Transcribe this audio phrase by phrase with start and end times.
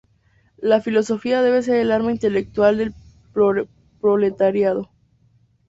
[0.57, 2.95] La filosofía debe ser el arma intelectual del
[4.01, 4.89] proletariado.